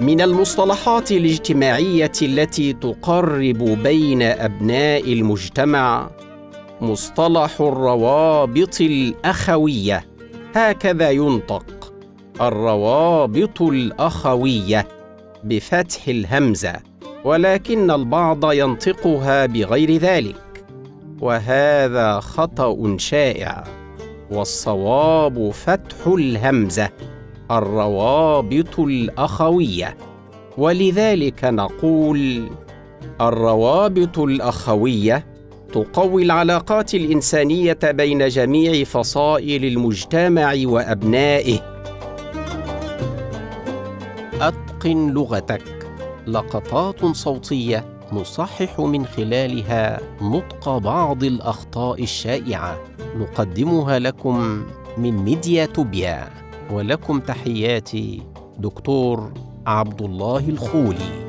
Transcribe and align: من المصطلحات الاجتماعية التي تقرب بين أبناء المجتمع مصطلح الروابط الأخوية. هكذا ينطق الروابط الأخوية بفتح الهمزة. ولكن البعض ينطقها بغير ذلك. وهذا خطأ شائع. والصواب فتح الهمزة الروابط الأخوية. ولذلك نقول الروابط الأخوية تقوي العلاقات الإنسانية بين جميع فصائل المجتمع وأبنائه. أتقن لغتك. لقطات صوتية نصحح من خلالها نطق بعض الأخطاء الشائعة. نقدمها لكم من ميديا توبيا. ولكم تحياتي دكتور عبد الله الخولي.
من 0.00 0.20
المصطلحات 0.20 1.12
الاجتماعية 1.12 2.12
التي 2.22 2.72
تقرب 2.72 3.58
بين 3.58 4.22
أبناء 4.22 5.12
المجتمع 5.12 6.10
مصطلح 6.80 7.60
الروابط 7.60 8.80
الأخوية. 8.80 10.04
هكذا 10.54 11.10
ينطق 11.10 11.92
الروابط 12.40 13.62
الأخوية 13.62 14.88
بفتح 15.44 16.08
الهمزة. 16.08 16.72
ولكن 17.24 17.90
البعض 17.90 18.52
ينطقها 18.52 19.46
بغير 19.46 19.96
ذلك. 19.96 20.64
وهذا 21.20 22.20
خطأ 22.20 22.96
شائع. 22.96 23.64
والصواب 24.30 25.50
فتح 25.50 26.06
الهمزة 26.06 26.88
الروابط 27.50 28.80
الأخوية. 28.80 29.96
ولذلك 30.58 31.44
نقول 31.44 32.48
الروابط 33.20 34.18
الأخوية 34.18 35.26
تقوي 35.72 36.22
العلاقات 36.22 36.94
الإنسانية 36.94 37.78
بين 37.84 38.28
جميع 38.28 38.84
فصائل 38.84 39.64
المجتمع 39.64 40.54
وأبنائه. 40.64 41.58
أتقن 44.40 45.10
لغتك. 45.10 45.77
لقطات 46.28 47.04
صوتية 47.06 47.84
نصحح 48.12 48.80
من 48.80 49.06
خلالها 49.06 50.00
نطق 50.22 50.78
بعض 50.78 51.24
الأخطاء 51.24 52.02
الشائعة. 52.02 52.78
نقدمها 53.16 53.98
لكم 53.98 54.66
من 54.98 55.16
ميديا 55.16 55.66
توبيا. 55.66 56.28
ولكم 56.70 57.20
تحياتي 57.20 58.22
دكتور 58.58 59.32
عبد 59.66 60.02
الله 60.02 60.48
الخولي. 60.48 61.28